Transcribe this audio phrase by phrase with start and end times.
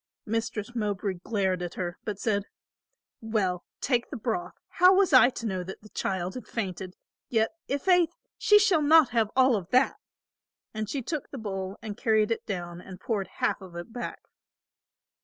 [0.25, 2.45] Mistress Mowbray glared at her, but said,
[3.21, 6.95] "Well, take the broth; how was I to know the child had fainted?
[7.29, 9.97] Yet i' faith she shall not have all of that,"
[10.73, 14.23] and she took the bowl and carried it down and poured half of it back.